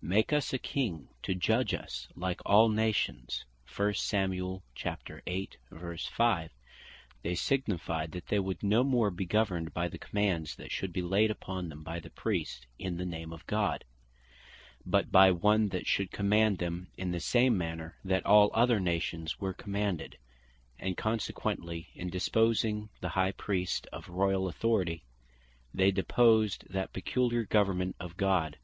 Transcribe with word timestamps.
5.) 0.00 0.02
"make 0.08 0.32
us 0.32 0.54
a 0.54 0.58
King 0.58 1.08
to 1.22 1.34
judge 1.34 1.74
us, 1.74 2.08
like 2.16 2.40
all 2.46 2.70
the 2.70 2.74
Nations," 2.74 3.44
they 3.76 3.92
signified 7.34 8.12
that 8.12 8.26
they 8.28 8.38
would 8.38 8.62
no 8.62 8.84
more 8.84 9.10
bee 9.10 9.26
governed 9.26 9.74
by 9.74 9.88
the 9.88 9.98
commands 9.98 10.56
that 10.56 10.72
should 10.72 10.94
bee 10.94 11.02
laid 11.02 11.30
upon 11.30 11.68
them 11.68 11.82
by 11.82 12.00
the 12.00 12.08
Priest, 12.08 12.66
in 12.78 12.96
the 12.96 13.04
name 13.04 13.34
of 13.34 13.44
God; 13.46 13.84
but 14.86 15.12
by 15.12 15.30
one 15.30 15.68
that 15.68 15.86
should 15.86 16.10
command 16.10 16.56
them 16.56 16.88
in 16.96 17.10
the 17.10 17.20
same 17.20 17.58
manner 17.58 17.98
that 18.02 18.24
all 18.24 18.50
other 18.54 18.80
nations 18.80 19.38
were 19.38 19.52
commanded; 19.52 20.16
and 20.78 20.96
consequently 20.96 21.88
in 21.94 22.08
deposing 22.08 22.88
the 23.02 23.10
High 23.10 23.32
Priest 23.32 23.86
of 23.92 24.08
Royall 24.08 24.48
authority, 24.48 25.04
they 25.74 25.90
deposed 25.90 26.64
that 26.70 26.94
peculiar 26.94 27.44
Government 27.44 27.94
of 28.00 28.16
God. 28.16 28.56